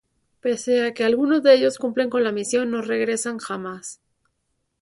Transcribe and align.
Pese 0.43 0.81
a 0.83 0.95
que 0.95 1.03
algunos 1.03 1.43
de 1.43 1.53
ellos 1.53 1.77
cumplen 1.77 2.09
con 2.09 2.23
la 2.23 2.31
misión, 2.31 2.71
no 2.71 2.81
regresan 2.81 3.37
jamás. 3.37 4.01